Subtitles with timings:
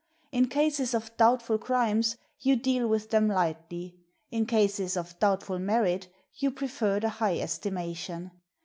[0.31, 3.99] In cases of doubtful crimes, you deal with them lightly;
[4.31, 8.31] in cases of doubtful merit, you prefer the high estimation.